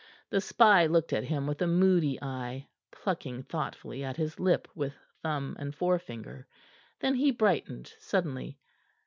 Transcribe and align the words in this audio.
The 0.31 0.41
spy 0.41 0.87
looked 0.87 1.13
at 1.13 1.25
him 1.25 1.45
with 1.45 1.61
a 1.61 1.67
moody 1.67 2.17
eye, 2.23 2.67
plucking 2.89 3.43
thoughtfully 3.43 4.03
at 4.03 4.17
his 4.17 4.39
lip 4.39 4.67
with 4.73 4.95
thumb 5.21 5.55
and 5.59 5.75
forefinger. 5.75 6.47
Then 7.01 7.13
he 7.13 7.29
brightened 7.29 7.93
suddenly. 7.99 8.57